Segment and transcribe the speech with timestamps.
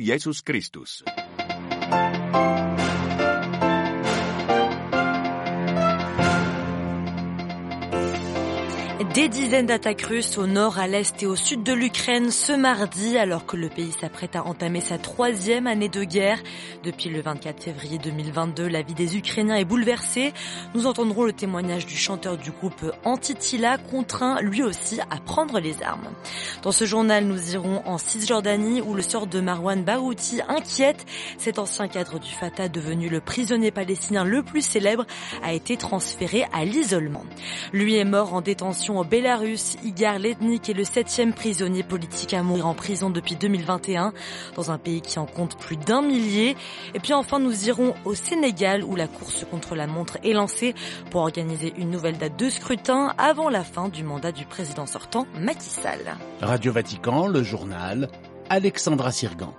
[0.00, 1.04] Jesús Christus.
[9.20, 13.18] Des dizaines d'attaques russes au nord, à l'est et au sud de l'Ukraine ce mardi,
[13.18, 16.38] alors que le pays s'apprête à entamer sa troisième année de guerre.
[16.84, 20.32] Depuis le 24 février 2022, la vie des Ukrainiens est bouleversée.
[20.74, 25.82] Nous entendrons le témoignage du chanteur du groupe Antitila, contraint lui aussi à prendre les
[25.82, 26.08] armes.
[26.62, 31.04] Dans ce journal, nous irons en Cisjordanie où le sort de Marwan Barouti inquiète.
[31.36, 35.04] Cet ancien cadre du Fatah, devenu le prisonnier palestinien le plus célèbre,
[35.42, 37.26] a été transféré à l'isolement.
[37.74, 42.68] Lui est mort en détention Bélarus, Igar Letnik est le septième prisonnier politique à mourir
[42.68, 44.12] en prison depuis 2021,
[44.54, 46.56] dans un pays qui en compte plus d'un millier.
[46.94, 50.76] Et puis enfin, nous irons au Sénégal, où la course contre la montre est lancée
[51.10, 55.26] pour organiser une nouvelle date de scrutin avant la fin du mandat du président sortant,
[55.34, 56.16] Macky Sall.
[56.40, 58.08] Radio Vatican, le journal,
[58.48, 59.52] Alexandra Sirgan.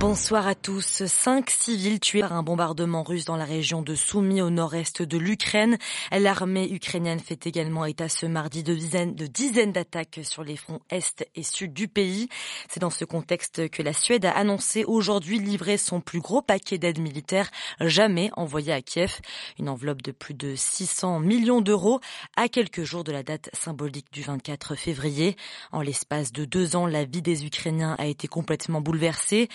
[0.00, 1.04] Bonsoir à tous.
[1.06, 5.18] Cinq civils tués par un bombardement russe dans la région de Soumy au nord-est de
[5.18, 5.76] l'Ukraine.
[6.12, 11.42] L'armée ukrainienne fait également état ce mardi de dizaines, d'attaques sur les fronts est et
[11.42, 12.28] sud du pays.
[12.68, 16.78] C'est dans ce contexte que la Suède a annoncé aujourd'hui livrer son plus gros paquet
[16.78, 17.50] d'aide militaire
[17.80, 19.18] jamais envoyé à Kiev.
[19.58, 21.98] Une enveloppe de plus de 600 millions d'euros
[22.36, 25.34] à quelques jours de la date symbolique du 24 février.
[25.72, 29.48] En l'espace de deux ans, la vie des Ukrainiens a été complètement bouleversée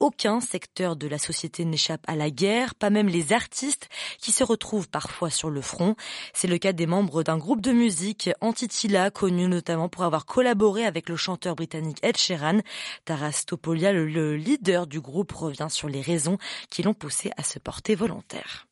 [0.00, 3.88] aucun secteur de la société n'échappe à la guerre, pas même les artistes
[4.18, 5.96] qui se retrouvent parfois sur le front.
[6.32, 10.84] C'est le cas des membres d'un groupe de musique, Antitila, connu notamment pour avoir collaboré
[10.84, 12.60] avec le chanteur britannique Ed Sheeran.
[13.04, 16.38] Taras Topolia, le leader du groupe, revient sur les raisons
[16.70, 18.69] qui l'ont poussé à se porter volontaire.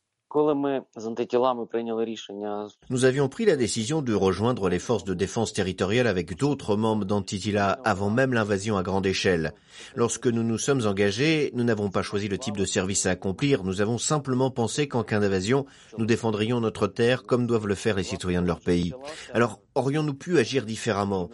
[2.89, 7.05] Nous avions pris la décision de rejoindre les forces de défense territoriale avec d'autres membres
[7.05, 9.53] d'Antitila avant même l'invasion à grande échelle.
[9.95, 13.63] Lorsque nous nous sommes engagés, nous n'avons pas choisi le type de service à accomplir,
[13.63, 15.65] nous avons simplement pensé qu'en cas d'invasion,
[15.97, 18.93] nous défendrions notre terre comme doivent le faire les citoyens de leur pays.
[19.33, 21.29] Alors, aurions-nous pu agir différemment?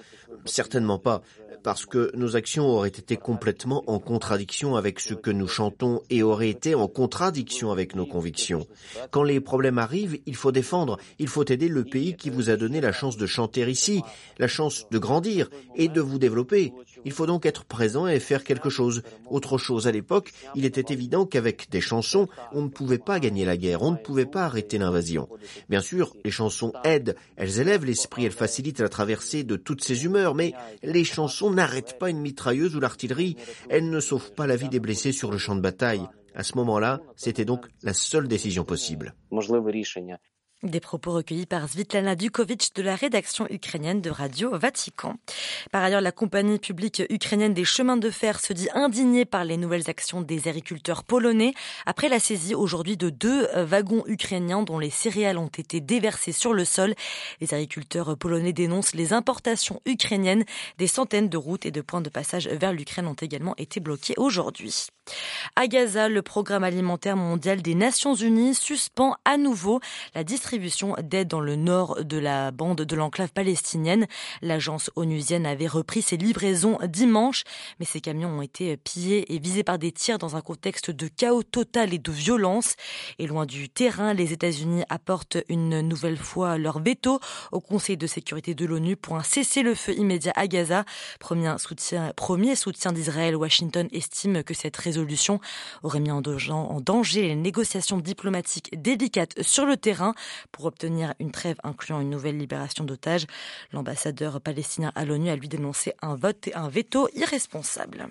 [0.46, 1.22] Certainement pas
[1.66, 6.22] parce que nos actions auraient été complètement en contradiction avec ce que nous chantons et
[6.22, 8.68] auraient été en contradiction avec nos convictions.
[9.10, 12.56] Quand les problèmes arrivent, il faut défendre, il faut aider le pays qui vous a
[12.56, 14.04] donné la chance de chanter ici,
[14.38, 16.72] la chance de grandir et de vous développer.
[17.04, 19.02] Il faut donc être présent et faire quelque chose.
[19.28, 23.44] Autre chose, à l'époque, il était évident qu'avec des chansons, on ne pouvait pas gagner
[23.44, 25.28] la guerre, on ne pouvait pas arrêter l'invasion.
[25.68, 30.06] Bien sûr, les chansons aident, elles élèvent l'esprit, elles facilitent la traversée de toutes ces
[30.06, 30.54] humeurs, mais
[30.84, 33.36] les chansons n'arrêtent pas une mitrailleuse ou l'artillerie,
[33.70, 36.08] elles ne sauvent pas la vie des blessés sur le champ de bataille.
[36.36, 39.16] À ce moment-là, c'était donc la seule décision possible.
[40.64, 45.16] Des propos recueillis par Svitlana Dukovic de la rédaction ukrainienne de Radio Vatican.
[45.72, 49.58] Par ailleurs, la compagnie publique ukrainienne des chemins de fer se dit indignée par les
[49.58, 51.54] nouvelles actions des agriculteurs polonais
[51.86, 56.54] après la saisie aujourd'hui de deux wagons ukrainiens dont les céréales ont été déversées sur
[56.54, 56.96] le sol.
[57.42, 60.46] Les agriculteurs polonais dénoncent les importations ukrainiennes.
[60.78, 64.16] Des centaines de routes et de points de passage vers l'Ukraine ont également été bloqués
[64.18, 64.88] aujourd'hui.
[65.56, 69.80] À Gaza, le programme alimentaire mondial des Nations Unies suspend à nouveau
[70.16, 70.45] la distribution
[71.02, 74.06] d'aide dans le nord de la bande de l'enclave palestinienne.
[74.42, 77.44] L'agence onusienne avait repris ses livraisons dimanche,
[77.80, 81.08] mais ces camions ont été pillés et visés par des tirs dans un contexte de
[81.08, 82.76] chaos total et de violence.
[83.18, 87.20] Et loin du terrain, les États-Unis apportent une nouvelle fois leur veto
[87.52, 90.86] au Conseil de sécurité de l'ONU pour un cessez-le-feu immédiat à Gaza.
[91.20, 95.40] Premier soutien, premier soutien d'Israël, Washington estime que cette résolution
[95.82, 100.14] aurait mis en danger les négociations diplomatiques délicates sur le terrain
[100.52, 103.28] pour obtenir une trêve incluant une nouvelle libération d'otages.
[103.72, 108.10] L'ambassadeur palestinien à l'ONU a lui dénoncé un vote et un veto irresponsable.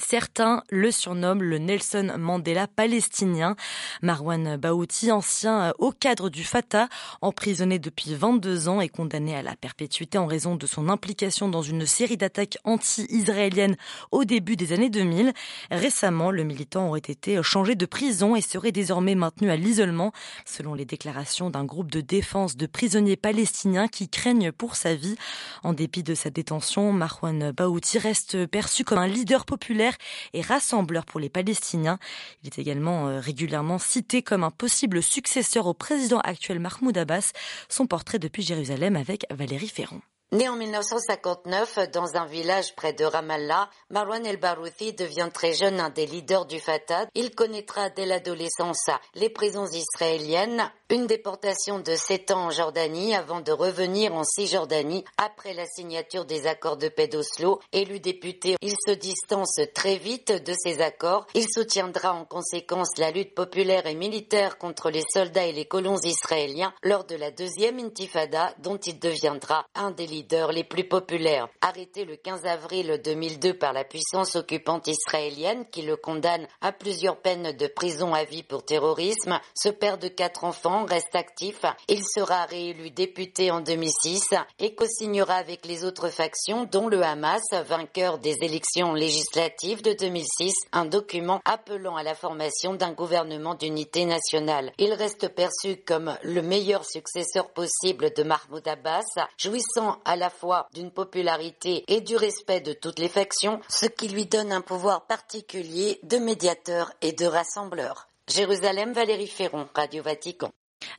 [0.00, 3.54] Certains le surnomment le Nelson Mandela palestinien.
[4.02, 6.88] Marwan Baouti, ancien haut cadre du Fatah,
[7.20, 11.62] emprisonné depuis 22 ans et condamné à la perpétuité en raison de son implication dans
[11.62, 13.76] une série d'attaques anti-israéliennes
[14.10, 15.32] au début des années 2000.
[15.70, 20.12] Récemment, le militant aurait été changé de prison et serait désormais maintenu à l'isolement,
[20.46, 25.16] selon les déclarations d'un groupe de défense de prisonniers palestiniens qui craignent pour sa vie.
[25.62, 29.89] En dépit de sa détention, Marwan Baouti reste perçu comme un leader populaire
[30.32, 31.98] et rassembleur pour les Palestiniens.
[32.42, 37.32] Il est également euh, régulièrement cité comme un possible successeur au président actuel Mahmoud Abbas.
[37.68, 40.00] Son portrait depuis Jérusalem avec Valérie Ferron.
[40.32, 45.80] Né en 1959 dans un village près de Ramallah, Marwan El Barouthi devient très jeune
[45.80, 47.08] un des leaders du Fatah.
[47.16, 53.40] Il connaîtra dès l'adolescence les prisons israéliennes, une déportation de sept ans en Jordanie avant
[53.40, 57.58] de revenir en Cisjordanie après la signature des accords de paix d'Oslo.
[57.72, 61.26] Élu député, il se distance très vite de ces accords.
[61.34, 65.98] Il soutiendra en conséquence la lutte populaire et militaire contre les soldats et les colons
[65.98, 70.19] israéliens lors de la deuxième intifada dont il deviendra un des leaders
[70.52, 71.48] les plus populaires.
[71.60, 77.16] Arrêté le 15 avril 2002 par la puissance occupante israélienne qui le condamne à plusieurs
[77.16, 81.64] peines de prison à vie pour terrorisme, ce père de quatre enfants reste actif.
[81.88, 87.42] Il sera réélu député en 2006 et co-signera avec les autres factions, dont le Hamas,
[87.66, 94.04] vainqueur des élections législatives de 2006, un document appelant à la formation d'un gouvernement d'unité
[94.04, 94.72] nationale.
[94.78, 99.04] Il reste perçu comme le meilleur successeur possible de Mahmoud Abbas,
[99.38, 104.08] jouissant à la fois d'une popularité et du respect de toutes les factions, ce qui
[104.08, 108.08] lui donne un pouvoir particulier de médiateur et de rassembleur.
[108.26, 110.50] Jérusalem, Valérie Ferron, Radio Vatican.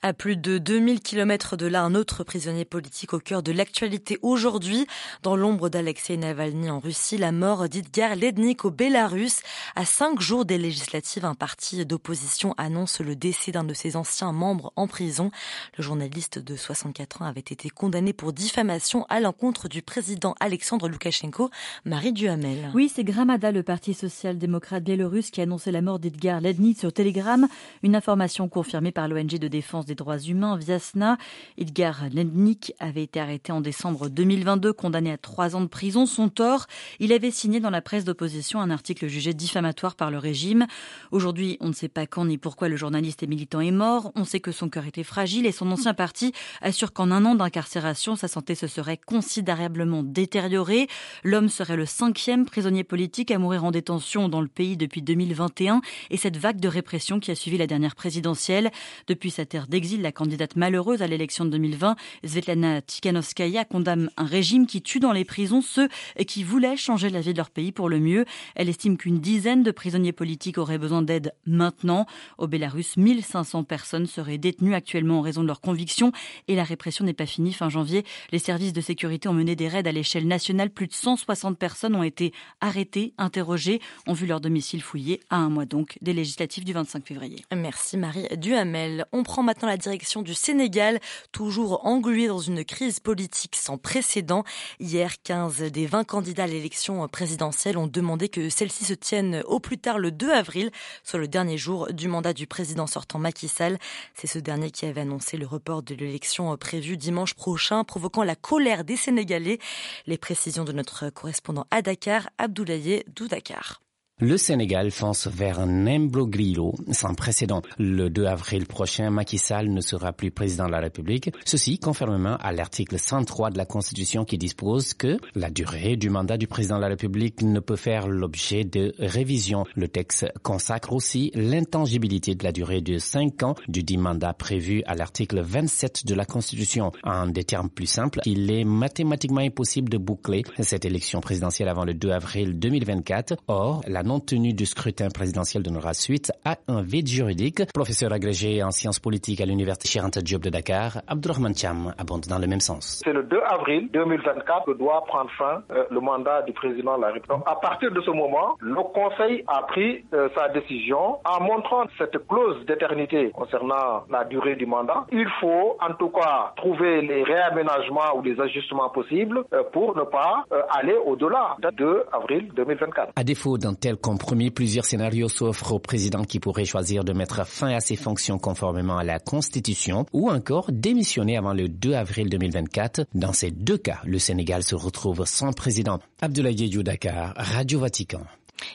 [0.03, 4.17] À plus de 2000 kilomètres de là, un autre prisonnier politique au cœur de l'actualité
[4.21, 4.87] aujourd'hui.
[5.23, 9.41] Dans l'ombre d'Alexei Navalny en Russie, la mort d'Idgar Lednik au Bélarus.
[9.75, 14.31] À cinq jours des législatives, un parti d'opposition annonce le décès d'un de ses anciens
[14.31, 15.31] membres en prison.
[15.77, 20.89] Le journaliste de 64 ans avait été condamné pour diffamation à l'encontre du président Alexandre
[20.89, 21.49] Loukachenko.
[21.85, 22.71] Marie Duhamel.
[22.73, 26.93] Oui, c'est Gramada, le parti social-démocrate biélorusse, qui a annoncé la mort d'Idgar Lednik sur
[26.93, 27.47] Telegram.
[27.83, 31.17] Une information confirmée par l'ONG de défense des droits humains, Viasna.
[31.57, 36.05] Edgar Lednik avait été arrêté en décembre 2022, condamné à trois ans de prison.
[36.05, 36.67] Son tort,
[36.99, 40.67] il avait signé dans la presse d'opposition un article jugé diffamatoire par le régime.
[41.11, 44.11] Aujourd'hui, on ne sait pas quand ni pourquoi le journaliste et militant est mort.
[44.15, 47.35] On sait que son cœur était fragile et son ancien parti assure qu'en un an
[47.35, 50.87] d'incarcération, sa santé se serait considérablement détériorée.
[51.23, 55.81] L'homme serait le cinquième prisonnier politique à mourir en détention dans le pays depuis 2021
[56.09, 58.71] et cette vague de répression qui a suivi la dernière présidentielle.
[59.07, 64.25] Depuis sa terre d'exil, la candidate malheureuse à l'élection de 2020, Svetlana Tikhanovskaya, condamne un
[64.25, 65.89] régime qui tue dans les prisons ceux
[66.27, 68.25] qui voulaient changer la vie de leur pays pour le mieux.
[68.55, 72.05] Elle estime qu'une dizaine de prisonniers politiques auraient besoin d'aide maintenant.
[72.37, 76.11] Au Bélarus, 1500 personnes seraient détenues actuellement en raison de leurs convictions
[76.47, 77.53] et la répression n'est pas finie.
[77.53, 80.69] Fin janvier, les services de sécurité ont mené des raids à l'échelle nationale.
[80.69, 85.49] Plus de 160 personnes ont été arrêtées, interrogées, ont vu leur domicile fouillé à un
[85.49, 87.43] mois donc des législatives du 25 février.
[87.55, 89.05] Merci Marie Duhamel.
[89.11, 91.01] On prend maintenant la direction du Sénégal,
[91.33, 94.45] toujours englué dans une crise politique sans précédent.
[94.79, 99.59] Hier, 15 des 20 candidats à l'élection présidentielle ont demandé que celle-ci se tienne au
[99.59, 100.71] plus tard le 2 avril,
[101.03, 103.77] soit le dernier jour du mandat du président sortant Macky Sall.
[104.15, 108.37] C'est ce dernier qui avait annoncé le report de l'élection prévue dimanche prochain, provoquant la
[108.37, 109.59] colère des Sénégalais.
[110.07, 113.81] Les précisions de notre correspondant à Dakar, Abdoulaye Doudakar.
[114.23, 117.63] Le Sénégal fonce vers un imbroglio sans précédent.
[117.79, 121.31] Le 2 avril prochain, Macky Sall ne sera plus président de la République.
[121.43, 126.37] Ceci conformément à l'article 103 de la Constitution qui dispose que la durée du mandat
[126.37, 129.65] du président de la République ne peut faire l'objet de révision.
[129.73, 134.83] Le texte consacre aussi l'intangibilité de la durée de 5 ans du dit mandat prévu
[134.85, 136.91] à l'article 27 de la Constitution.
[137.03, 141.85] En des termes plus simples, il est mathématiquement impossible de boucler cette élection présidentielle avant
[141.85, 143.33] le 2 avril 2024.
[143.47, 143.81] Or,
[144.11, 147.61] non-tenue du scrutin présidentiel donnera suite à un vide juridique.
[147.73, 152.37] Professeur agrégé en sciences politiques à l'université Chiranta Diop de Dakar, Abdurrahman Cham abonde dans
[152.37, 152.99] le même sens.
[153.05, 157.03] C'est le 2 avril 2024 que doit prendre fin euh, le mandat du président de
[157.03, 157.41] la République.
[157.45, 162.27] À partir de ce moment, le Conseil a pris euh, sa décision en montrant cette
[162.27, 165.05] clause d'éternité concernant la durée du mandat.
[165.13, 170.03] Il faut en tout cas trouver les réaménagements ou les ajustements possibles euh, pour ne
[170.03, 170.43] pas
[170.77, 173.13] aller au-delà du 2 avril 2024.
[173.15, 177.47] À défaut d'un tel compromis, plusieurs scénarios s'offrent au président qui pourrait choisir de mettre
[177.47, 182.29] fin à ses fonctions conformément à la Constitution ou encore démissionner avant le 2 avril
[182.29, 183.05] 2024.
[183.13, 185.99] Dans ces deux cas, le Sénégal se retrouve sans président.
[186.21, 188.21] Abdoulaye Dakar, Radio Vatican.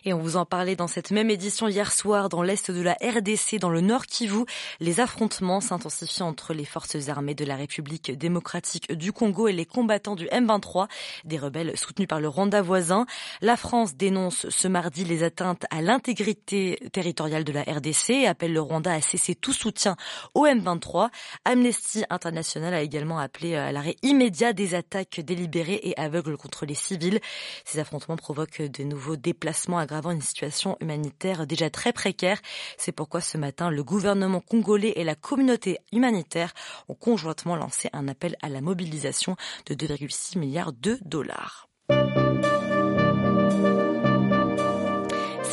[0.04, 2.94] Et on vous en parlait dans cette même édition hier soir dans l'est de la
[2.94, 4.44] RDC, dans le nord Kivu.
[4.80, 9.66] Les affrontements s'intensifient entre les forces armées de la République démocratique du Congo et les
[9.66, 10.88] combattants du M23,
[11.24, 13.06] des rebelles soutenus par le Rwanda voisin.
[13.40, 18.52] La France dénonce ce mardi les atteintes à l'intégrité territoriale de la RDC et appelle
[18.52, 19.96] le Rwanda à cesser tout soutien
[20.34, 21.08] au M23.
[21.44, 26.74] Amnesty International a également appelé à l'arrêt immédiat des attaques délibérées et aveugles contre les
[26.74, 27.20] civils.
[27.64, 32.40] Ces affrontements provoquent de nouveaux déplacements aggravant une situation humanitaire déjà très précaire.
[32.78, 36.52] C'est pourquoi ce matin, le gouvernement congolais et la communauté humanitaire
[36.88, 41.68] ont conjointement lancé un appel à la mobilisation de 2,6 milliards de dollars.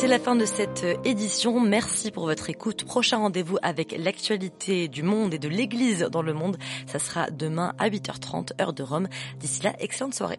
[0.04, 1.60] C'est la fin de cette édition.
[1.60, 2.84] Merci pour votre écoute.
[2.84, 6.58] Prochain rendez-vous avec l'actualité du monde et de l'Église dans le monde.
[6.86, 9.08] Ça sera demain à 8h30, heure de Rome.
[9.38, 10.38] D'ici là, excellente soirée.